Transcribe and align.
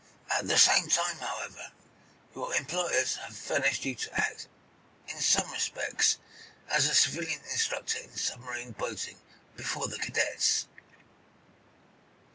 At 0.31 0.47
the 0.47 0.57
same 0.57 0.87
time, 0.89 1.17
however, 1.17 1.73
your 2.33 2.55
employers 2.55 3.17
have 3.17 3.37
furnished 3.37 3.85
you 3.85 3.93
to 3.93 4.19
act, 4.19 4.47
in 5.07 5.21
some 5.21 5.51
respects, 5.51 6.17
as 6.67 6.87
a 6.87 6.95
civilian 6.95 7.41
instructor 7.51 7.99
in 7.99 8.17
submarine 8.17 8.71
boating 8.71 9.19
before 9.55 9.87
the 9.87 9.99
cadets. 9.99 10.65